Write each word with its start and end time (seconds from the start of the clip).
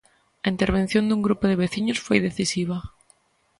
A 0.45 0.47
intervención 0.53 1.03
dun 1.05 1.25
grupo 1.27 1.43
de 1.47 1.59
veciños 1.63 1.99
foi 2.05 2.17
decisiva. 2.27 2.77